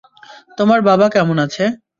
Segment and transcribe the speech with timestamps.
[0.57, 1.63] তোমার বাবা কেমন আছে?